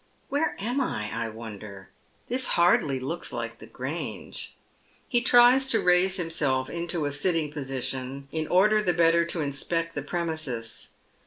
Where 0.29 0.55
am 0.57 0.81
I, 0.81 1.11
I 1.13 1.29
wonder? 1.29 1.89
This 2.27 2.47
hardly 2.57 2.99
looks 2.99 3.31
like 3.31 3.59
the 3.59 3.67
Grange." 3.67 4.55
He 5.07 5.21
tries 5.21 5.69
to 5.69 5.79
raise 5.79 6.15
himself 6.17 6.71
into 6.71 7.05
a 7.05 7.11
sitting 7.11 7.51
position, 7.51 8.27
in 8.31 8.47
order 8.47 8.81
the 8.81 8.93
better 8.93 9.25
to 9.25 9.41
inspect 9.41 9.93
the 9.93 10.01
premises. 10.01 10.89